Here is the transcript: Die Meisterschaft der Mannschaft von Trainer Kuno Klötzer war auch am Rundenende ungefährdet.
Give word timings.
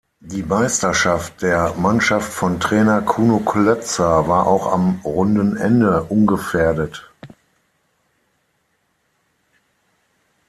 Die 0.19 0.41
Meisterschaft 0.41 1.43
der 1.43 1.75
Mannschaft 1.75 2.33
von 2.33 2.59
Trainer 2.59 3.03
Kuno 3.03 3.37
Klötzer 3.37 4.27
war 4.27 4.47
auch 4.47 4.73
am 4.73 4.99
Rundenende 5.05 6.01
ungefährdet. 6.01 7.07